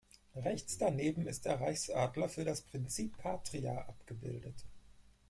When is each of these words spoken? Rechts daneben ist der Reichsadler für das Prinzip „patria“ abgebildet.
Rechts 0.35 0.79
daneben 0.79 1.27
ist 1.27 1.45
der 1.45 1.61
Reichsadler 1.61 2.27
für 2.27 2.43
das 2.43 2.61
Prinzip 2.63 3.19
„patria“ 3.19 3.81
abgebildet. 3.87 4.65